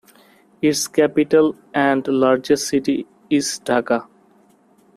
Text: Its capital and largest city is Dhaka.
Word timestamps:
Its 0.63 0.87
capital 0.87 1.55
and 1.75 2.07
largest 2.07 2.67
city 2.69 3.05
is 3.29 3.59
Dhaka. 3.63 4.07